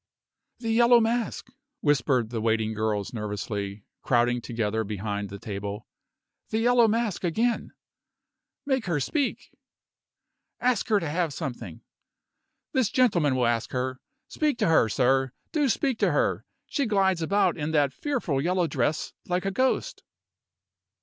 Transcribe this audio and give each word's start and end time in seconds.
"The 0.57 0.71
Yellow 0.71 0.99
Mask!" 0.99 1.51
whispered 1.81 2.31
the 2.31 2.41
waiting 2.41 2.73
girls 2.73 3.13
nervously, 3.13 3.85
crowding 4.01 4.41
together 4.41 4.83
behind 4.83 5.29
the 5.29 5.37
table. 5.37 5.85
"The 6.49 6.57
Yellow 6.57 6.87
Mask 6.87 7.23
again!" 7.23 7.73
"Make 8.65 8.87
her 8.87 8.99
speak!" 8.99 9.51
"Ask 10.59 10.87
her 10.87 10.99
to 10.99 11.07
have 11.07 11.33
something!" 11.35 11.81
"This 12.71 12.89
gentleman 12.89 13.35
will 13.35 13.45
ask 13.45 13.73
her. 13.73 14.01
Speak 14.27 14.57
to 14.57 14.69
her, 14.69 14.89
sir. 14.89 15.33
Do 15.51 15.69
speak 15.69 15.99
to 15.99 16.11
her! 16.13 16.47
She 16.65 16.87
glides 16.87 17.21
about 17.21 17.55
in 17.55 17.69
that 17.69 17.93
fearful 17.93 18.41
yellow 18.41 18.65
dress 18.65 19.13
like 19.27 19.45
a 19.45 19.51
ghost." 19.51 20.01